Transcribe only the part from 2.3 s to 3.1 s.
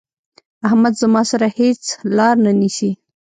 نه نيسي.